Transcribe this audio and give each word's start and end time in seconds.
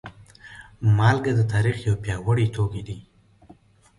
مالګه 0.97 1.31
د 1.35 1.41
تاریخ 1.51 1.77
یو 1.87 1.95
پیاوړی 2.03 2.47
توکی 2.55 2.81
دی. 2.87 2.97